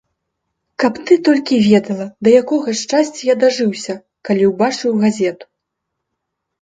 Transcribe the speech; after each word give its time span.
Каб 0.83 0.93
ты 1.09 1.17
толькі 1.27 1.59
ведала, 1.65 2.07
да 2.27 2.33
якога 2.41 2.69
шчасця 2.81 3.21
я 3.29 3.35
дажыўся, 3.47 3.93
калі 4.31 4.43
ўбачыў 4.51 4.91
газету. 5.05 5.45